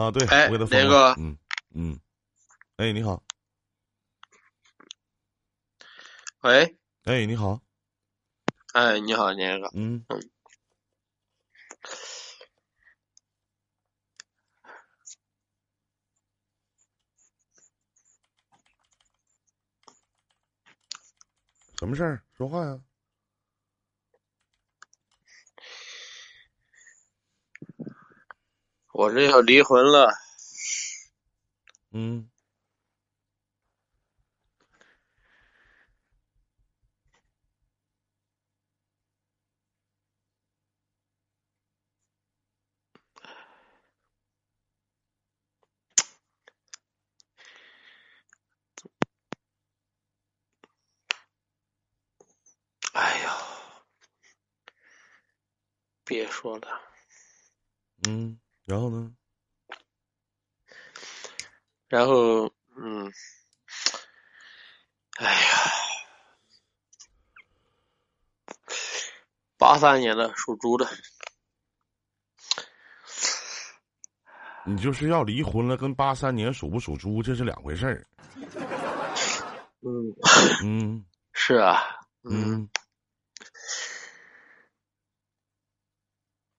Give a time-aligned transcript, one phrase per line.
[0.00, 1.08] 啊，对，哎我给他封那个。
[1.10, 1.36] 了嗯
[1.74, 2.00] 嗯，
[2.76, 3.22] 哎，你好，
[6.40, 7.60] 喂，哎，你好，
[8.72, 10.04] 哎，你好，那个，嗯。
[21.78, 22.22] 什么事儿？
[22.36, 22.78] 说话呀？
[29.00, 30.12] 我这要离婚了，
[31.92, 32.30] 嗯。
[52.92, 53.34] 哎呀，
[56.04, 56.82] 别说了，
[58.06, 59.12] 嗯，然后呢？
[61.88, 63.12] 然后，嗯，
[65.16, 65.38] 哎呀，
[69.58, 70.86] 八三年的属猪的，
[74.64, 78.06] 你就是要离婚了，跟八三年属不属猪这是两回事儿。
[79.80, 80.14] 嗯，
[80.62, 81.82] 嗯是啊，
[82.22, 82.68] 嗯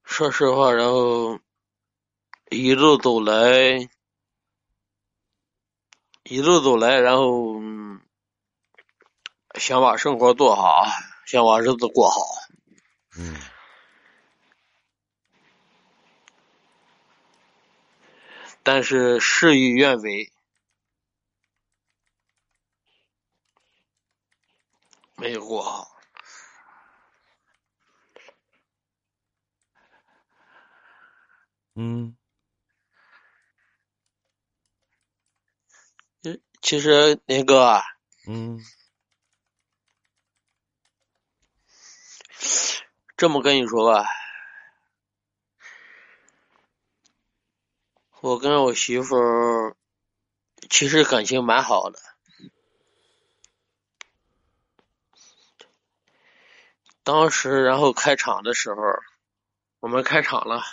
[0.03, 1.39] 说实话，然后
[2.53, 3.87] 一路走来，
[6.23, 8.01] 一路走来，然后、嗯
[9.55, 10.83] 想把生活做好，
[11.25, 12.19] 想把日子过好，
[13.17, 13.39] 嗯。
[18.63, 20.29] 但是事与愿违，
[25.15, 25.87] 没有过好。
[31.75, 32.15] 嗯
[36.61, 37.83] 其实那个啊
[38.27, 38.59] 嗯
[43.17, 44.05] 这么跟你说吧，
[48.21, 49.75] 我跟我媳妇儿
[50.69, 51.99] 其实感情蛮好的。
[57.03, 58.81] 当时，然后开场的时候，
[59.79, 60.63] 我们开场了，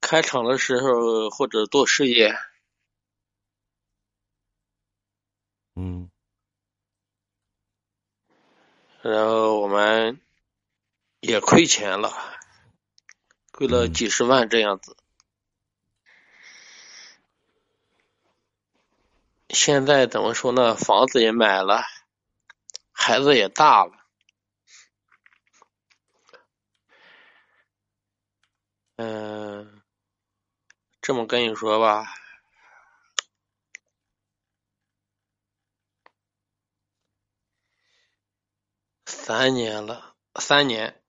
[0.00, 2.34] 开场的时候或者做事业，
[5.76, 6.10] 嗯
[9.02, 10.20] 然后我们
[11.20, 12.12] 也亏钱了，
[13.52, 14.96] 亏了嗯几十万这样子。
[19.50, 20.74] 现在怎么说呢？
[20.74, 21.82] 房子也买了，
[22.92, 23.92] 孩子也大了。
[28.96, 29.82] 嗯、
[31.02, 32.06] 这么跟你说吧，
[39.26, 41.02] 三年了，三年，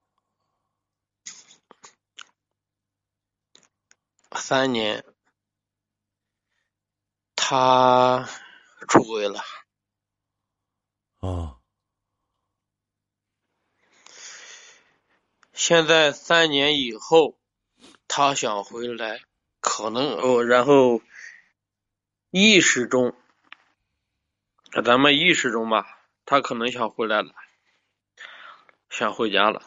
[4.31, 5.03] 三年，
[7.35, 8.29] 他
[8.87, 9.41] 出轨了。
[11.19, 11.59] 啊
[15.51, 17.37] 现在三年以后，
[18.07, 19.25] 他想回来，
[19.59, 21.01] 可能哦，然后
[22.29, 23.13] 意识中，
[24.85, 25.85] 咱们意识中吧，
[26.23, 27.33] 他可能想回来了，
[28.97, 29.61] 想回家了。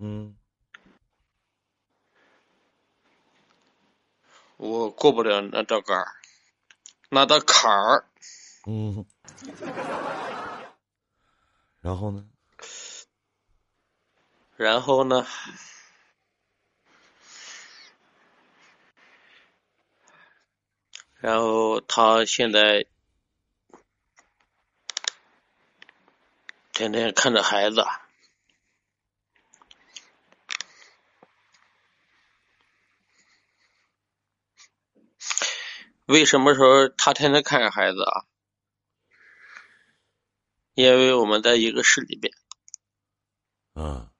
[0.00, 0.36] 嗯
[4.56, 6.08] 我过不了那道坎儿，
[7.08, 8.04] 那道坎儿。
[8.66, 9.06] 嗯，
[11.80, 12.28] 然后呢？
[14.56, 15.24] 然后呢，
[21.20, 22.86] 然后他现在
[26.90, 27.84] 天天看着孩子，
[36.06, 38.26] 为什么说他天天看着孩子啊？
[40.74, 42.32] 因为我们在一个市里边，
[43.74, 44.10] 嗯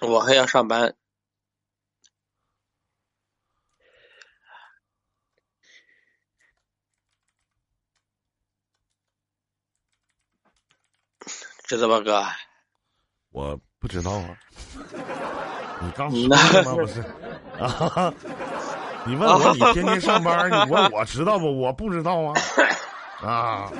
[0.00, 0.96] 我还要上班，
[11.76, 12.24] 知道吧，哥？
[13.30, 14.36] 我不知道啊。
[15.82, 16.74] 你刚你说的吗？
[16.74, 17.00] 不是
[17.58, 18.12] 啊？
[19.06, 21.46] 你问我你天天上班，你问我知道不？
[21.60, 22.34] 我不知道啊。
[23.22, 23.70] 啊。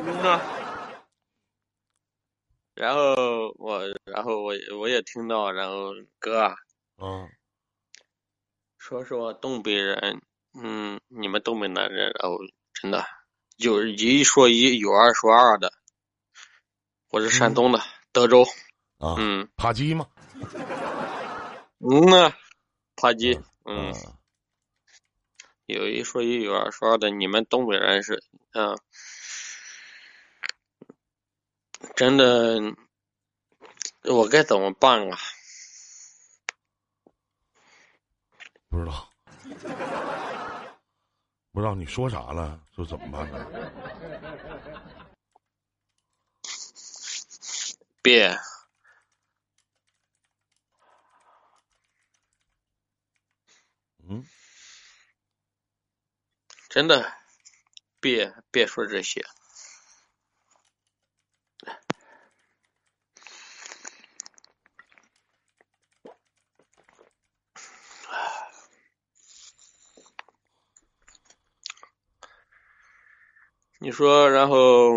[2.75, 6.55] 然后我，然后我我也听到，然后哥啊，
[6.97, 7.29] 啊，
[8.79, 10.23] 说实话，东北人，
[10.55, 12.39] 嗯，你们东北男人，然后
[12.73, 13.05] 真的
[13.57, 15.71] 有一说一，有二说二的。
[17.11, 17.81] 我是山东的
[18.13, 18.45] 德州，
[18.99, 20.07] 啊，嗯扒鸡吗？
[21.81, 22.33] 嗯呐，
[22.95, 23.35] 扒鸡，
[23.65, 24.17] 嗯，啊
[25.67, 27.11] 有一说一，有二说二的。
[27.11, 28.23] 你们东北人是，
[28.53, 28.79] 嗯，
[31.97, 32.61] 真的，
[34.05, 35.19] 我该怎么办啊？
[38.69, 39.11] 不知道，
[41.51, 43.45] 不知道你说啥了，说怎么办呢？
[48.03, 48.39] 别，
[54.09, 54.25] 嗯，
[56.69, 57.13] 真的，
[58.01, 59.25] 别别说这些。
[73.83, 74.93] 你说，然后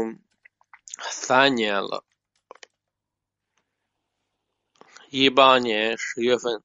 [0.99, 2.03] 三年了，
[5.15, 6.63] 一八年十月份，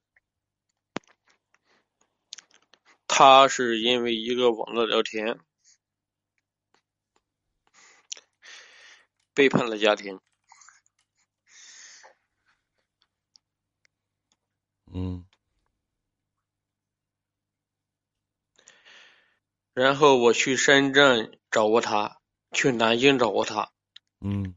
[3.05, 5.39] 他是因为一个网络聊天
[9.35, 10.19] 背叛了家庭，
[14.91, 15.27] 嗯。
[19.75, 22.19] 然后我去深圳找过他，
[22.51, 23.71] 去南京找过他，
[24.19, 24.55] 嗯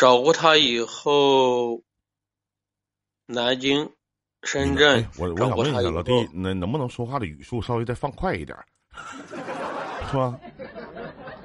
[0.00, 1.82] 找过他以后，
[3.26, 3.92] 南京、
[4.44, 8.64] 深圳哎我我找想问一下老弟，那能不能说话的语速稍微再放快一点儿，
[10.10, 10.40] 是吧？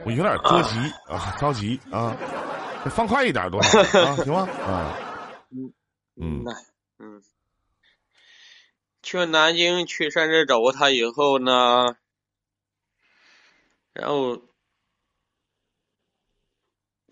[0.06, 0.78] 我有点着急
[1.10, 2.16] 啊，着急啊，
[2.86, 4.16] 再放快一点多少 啊？
[4.24, 4.48] 行吗？
[4.64, 4.98] 啊，
[6.16, 6.52] 嗯那
[7.00, 7.22] 嗯，
[9.04, 11.98] 去南京、去深圳找过他以后呢，
[13.92, 14.42] 然后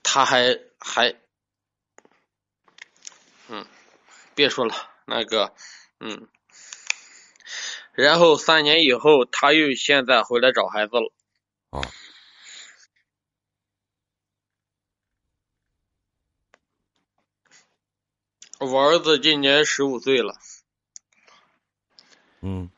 [0.03, 1.13] 他还还，
[3.49, 3.65] 嗯，
[4.35, 4.73] 别说了，
[5.05, 5.53] 那个，
[5.99, 6.27] 嗯，
[7.93, 11.13] 然后三年以后，他又现在回来找孩子了。
[11.69, 11.81] 啊，
[18.59, 20.35] 我儿子今年十五岁了，
[22.41, 22.69] 嗯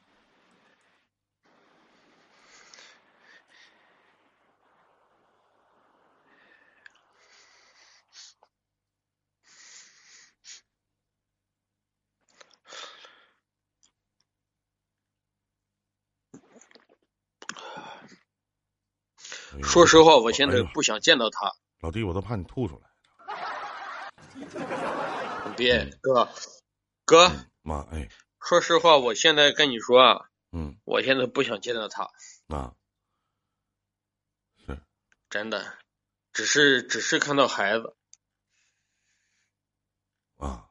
[19.65, 21.53] 说实话，我现在不想见到他。
[21.81, 22.89] 老弟，我都怕你吐出来。
[25.57, 26.29] 别，哥，
[27.05, 27.31] 哥，
[27.61, 28.09] 妈，哎，
[28.39, 30.77] 说实话，我现在跟你说啊，嗯。
[30.85, 32.09] 我现在不想见到他，
[32.47, 32.73] 啊，
[34.65, 34.81] 是。
[35.29, 35.77] 真的，
[36.31, 37.95] 只是只是看到孩子，
[40.37, 40.69] 啊，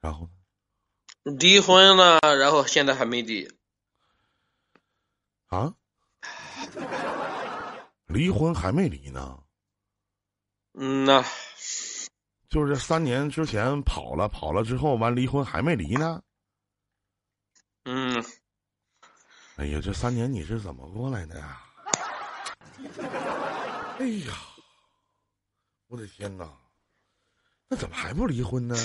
[0.00, 0.30] 然后呢？
[1.38, 3.57] 离婚了，然后现在还没离，
[5.48, 5.74] 啊？
[8.06, 9.42] 离婚还没离呢？
[10.74, 11.24] 嗯呐，
[12.48, 16.22] 就是三年之前跑了，跑了之后完离婚还没离呢？
[17.84, 18.24] 嗯，
[19.56, 21.62] 哎呀，这三年你是怎么过来的呀？
[23.98, 24.34] 哎呀，
[25.88, 26.48] 我的天哪！
[27.68, 28.76] 那怎么还不离婚呢？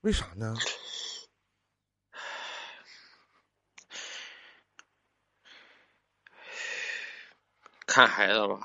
[0.00, 0.56] 为啥呢？
[7.90, 8.60] 看孩子吧，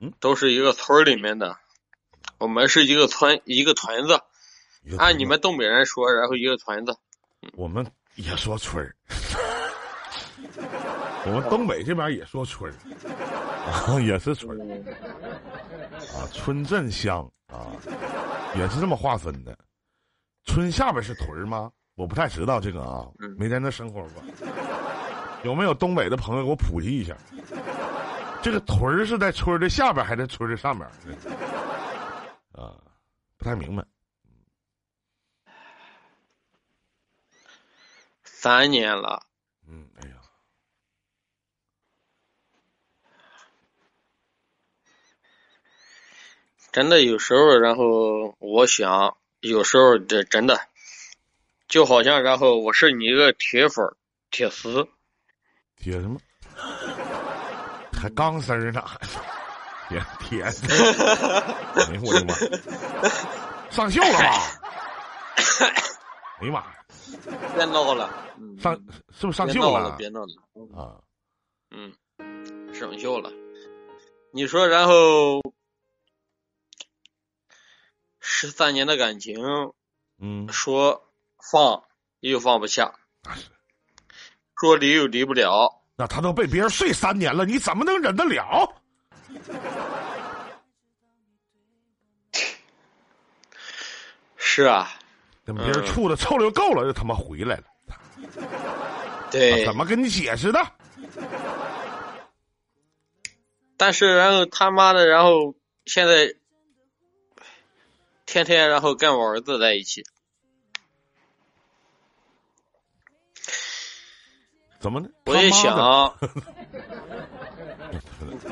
[0.00, 1.56] 嗯，都是一个村儿里面的，
[2.38, 4.20] 我们是一个村一个屯子，
[4.98, 6.92] 按你们东北人说，然后一个屯子，
[7.54, 7.86] 我们
[8.16, 8.96] 也说村儿，
[11.24, 12.74] 我们东北这边也说村儿，
[13.70, 14.64] 啊， 也是村儿
[16.18, 17.70] 啊，村镇乡啊，
[18.56, 19.56] 也是这么划分的。
[20.44, 21.70] 村下边是屯儿吗？
[21.94, 23.34] 我不太知道这个啊，嗯。
[23.38, 24.22] 没在那生活过。
[25.42, 27.16] 有没有东北的朋友给我普及一下？
[28.42, 30.88] 这个屯儿是在村儿的下边，还是在村儿的上边？
[32.52, 32.74] 啊，
[33.36, 33.84] 不太明白。
[38.22, 39.26] 三年了，
[39.68, 40.14] 嗯，哎呀，
[46.70, 50.60] 真的有时候，然后我想，有时候这真的，
[51.66, 53.96] 就好像然后我是你一个铁粉儿
[54.30, 54.88] 铁丝，
[55.76, 56.18] 贴什么？
[57.92, 58.82] 还钢丝儿呢？
[59.88, 62.34] 铁铁，哎呦我的妈，
[63.70, 64.24] 上锈了吧？
[66.40, 66.76] 哎呀妈呀，
[67.54, 68.74] 别闹了，嗯上
[69.12, 71.00] 是不是上秀别闹了，别闹了，嗯啊？
[71.70, 73.30] 嗯，生锈了。
[74.32, 75.40] 你说，然后
[78.18, 79.40] 十三年的感情，
[80.18, 81.08] 嗯，说
[81.52, 81.84] 放
[82.20, 82.98] 又放不下，
[84.58, 85.82] 说离又离不了。
[85.96, 88.74] 那他都被别人睡三年了，你怎么能忍得了？
[94.36, 94.90] 是啊，
[95.44, 97.64] 跟别人处的臭溜够了，又他妈回来了，
[99.30, 100.60] 对怎，么跟你解释的？
[103.76, 106.34] 但是然后他妈的，然后现在
[108.24, 110.02] 天天然后跟我儿子在一起，
[114.86, 115.08] 怎么呢？
[115.24, 116.16] 我也想，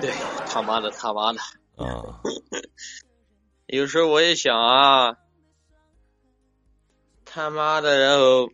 [0.01, 0.11] 对
[0.49, 1.39] 他妈的 他妈的，
[1.77, 2.21] 啊，
[3.67, 5.17] 有时候我也想啊，
[7.25, 8.51] 他妈的，然后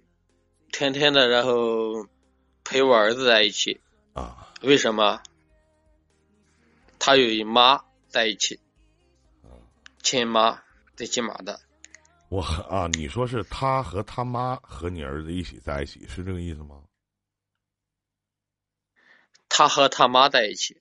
[0.71, 2.07] 天天的，然后
[2.65, 3.81] 陪我儿子在一起，
[4.13, 5.19] 啊，为什么？
[6.99, 8.61] 他有一妈在一起，
[10.03, 10.63] 亲妈，
[10.97, 11.59] 最起码的，
[12.29, 16.77] 我和啊，你说是他和他妈和你儿子一起在一起，是这个意思吗？
[19.61, 20.81] 他和他妈在一起，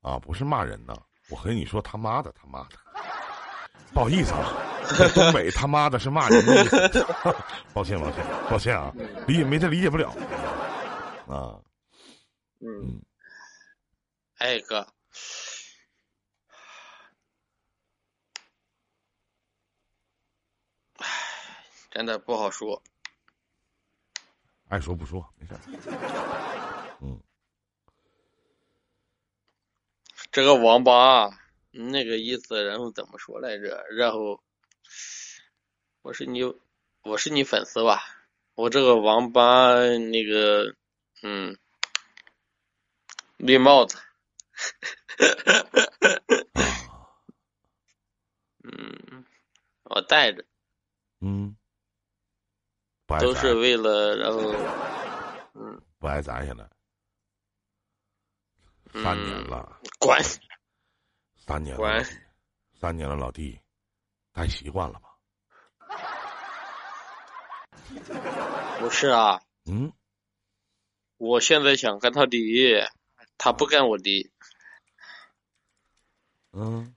[0.00, 0.94] 啊，不是骂人呢，
[1.28, 2.76] 我和你说他妈的他妈的，
[3.92, 4.46] 不好意思啊，
[4.96, 7.04] 在东北他妈的是骂人的意思，
[7.74, 8.92] 抱歉抱歉抱歉啊，
[9.26, 10.10] 理解没太理解不了。
[11.26, 11.58] 啊，
[12.60, 13.02] 嗯，
[14.38, 14.86] 哎哥，
[20.98, 21.08] 唉，
[21.90, 22.80] 真的不好说。
[24.68, 25.60] 爱说不说没事儿，
[27.00, 27.20] 嗯，
[30.36, 31.30] 这个王八
[31.70, 33.86] 那个意思，然后怎么说来着？
[33.88, 34.42] 然后
[36.02, 36.42] 我是你，
[37.04, 38.02] 我是你粉丝吧？
[38.54, 40.76] 我这个王八那个，
[41.22, 41.56] 嗯，
[43.38, 43.96] 绿帽子，
[48.62, 49.24] 嗯，
[49.84, 50.44] 我戴着
[51.22, 51.56] 嗯，
[53.06, 54.52] 不爱都是为了，然后，
[55.54, 56.68] 嗯，不爱摘下来，
[59.02, 60.22] 三年了，管
[61.36, 62.04] 三年了管，
[62.80, 63.60] 三年了，老弟，
[64.32, 65.10] 该习惯了吧？
[68.80, 69.40] 不是啊？
[69.66, 69.92] 嗯，
[71.18, 72.82] 我现在想跟他离，
[73.38, 74.30] 他不跟我离。
[76.52, 76.94] 嗯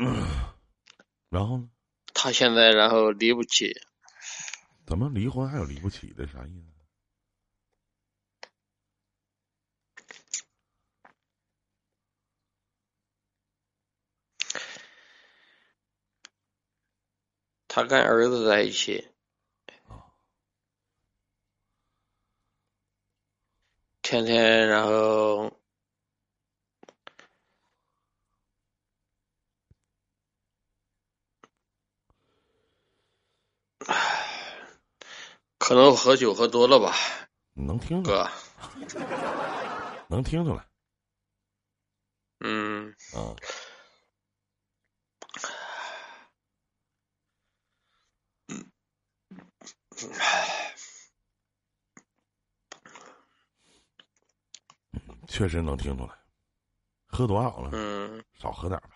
[0.00, 0.47] 嗯，
[1.28, 1.68] 然后呢？
[2.14, 3.72] 他现在然后离不起，
[4.86, 6.26] 怎么离婚还有离不起的？
[6.26, 6.72] 啥意思？
[17.68, 19.08] 他跟儿子在一起，
[24.02, 25.57] 天天然后
[35.68, 36.94] 可能喝酒喝多了吧，
[37.52, 38.32] 能听出来，
[38.88, 39.00] 哥，
[40.08, 40.66] 能听出来
[42.40, 43.36] 嗯，啊！
[55.28, 56.18] 确实能听出来，
[57.04, 57.68] 喝多少了？
[57.74, 58.88] 嗯，少喝点吧。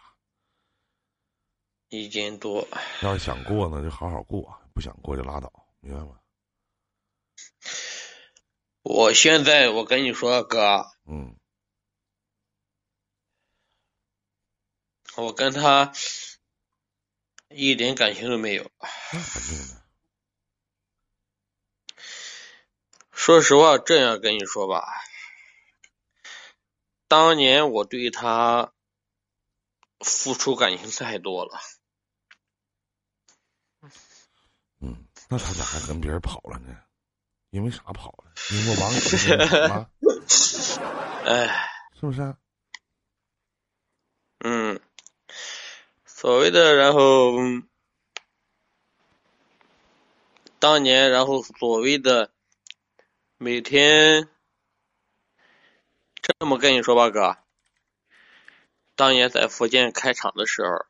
[1.91, 2.67] 一斤多，
[3.03, 6.19] 要是想过呢，就好好过；不想过就拉倒，明白吗？
[8.83, 11.37] 我现在我跟你说，哥，嗯，
[15.17, 15.93] 我跟他
[17.49, 18.71] 一点感情都没有。
[23.13, 24.85] 说实话，这样跟你说吧，
[27.07, 28.73] 当年我对他
[30.01, 31.61] 付出感情太多了，
[34.81, 36.77] 嗯，那他咋还跟别人跑了呢？
[37.53, 38.33] 因为啥跑了？
[38.51, 39.91] 因为我网友跟人跑了，
[41.29, 41.69] 哎，
[42.01, 42.23] 是不是？
[42.23, 42.37] 啊
[44.41, 44.81] 嗯，
[46.07, 47.35] 所谓的然后，
[50.59, 52.31] 当年然后所谓的
[53.37, 54.31] 每天
[56.23, 57.37] 这么跟你说吧，哥，
[58.97, 60.87] 当年在福建开厂的时候，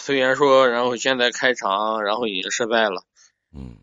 [0.00, 3.04] 虽然说，然后现在开厂，然后已经失败了。
[3.54, 3.76] 嗯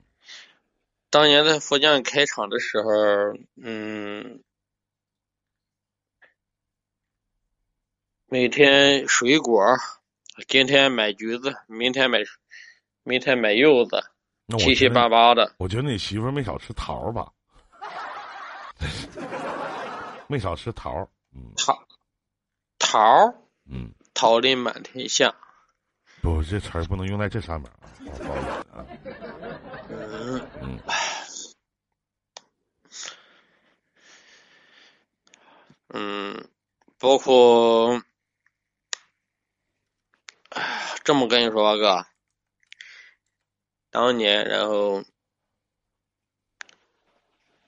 [1.11, 2.91] 当年在福建开厂的时候，
[3.63, 4.43] 嗯，
[8.27, 9.75] 每天水果，
[10.47, 12.19] 今天买橘子，明天买，
[13.03, 14.03] 明天买柚子，
[14.59, 15.55] 七七八八的。
[15.57, 17.31] 我觉得你媳妇儿没少吃桃儿吧？
[20.27, 21.09] 没少吃桃
[21.57, 21.87] 桃
[22.77, 23.33] 桃儿
[23.65, 25.33] 嗯，桃林满天下。
[26.21, 28.85] 不，这词儿不能用在这上面啊，不好意思啊。
[30.61, 30.79] 嗯，
[35.88, 36.49] 嗯嗯，
[36.97, 38.01] 包括，
[40.51, 42.07] 哎这么跟你说吧，哥，
[43.89, 45.03] 当年然后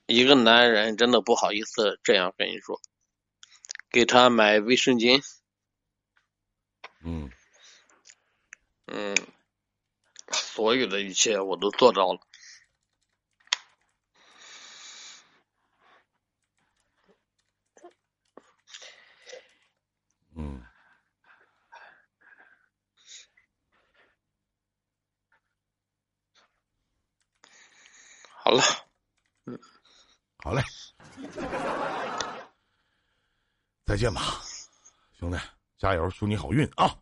[0.05, 2.79] 一个男人真的不好意思这样跟你说，
[3.89, 5.21] 给他买卫生巾，
[7.03, 7.29] 嗯
[8.85, 9.13] 嗯，
[10.31, 12.21] 所有的一切我都做到了。
[33.91, 34.39] 再见吧，
[35.19, 35.37] 兄弟，
[35.77, 36.95] 加油，祝你好运啊！